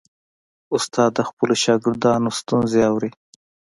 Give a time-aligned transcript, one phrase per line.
[0.75, 3.09] استاد د خپلو شاګردانو ستونزې اوري.